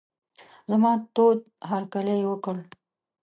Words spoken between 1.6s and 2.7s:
هرکلی یې وکړ.